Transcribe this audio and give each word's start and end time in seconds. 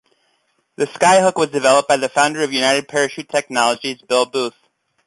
The 0.77 0.85
Skyhook 0.87 1.35
was 1.35 1.51
developed 1.51 1.87
by 1.87 1.97
the 1.97 2.09
founder 2.09 2.41
of 2.43 2.51
United 2.51 2.87
Parachute 2.87 3.29
Technologies, 3.29 4.01
Bill 4.01 4.25
Booth. 4.25 4.57